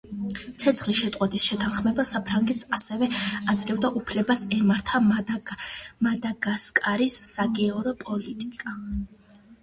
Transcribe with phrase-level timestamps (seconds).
[0.61, 3.09] ცეცხლის შეწყვეტის შეთანხმება საფრანგეთს ასევე
[3.53, 5.01] აძლევდა უფლებას ემართა
[6.05, 8.75] მადაგასკარის საგარეო პოლიტიკა.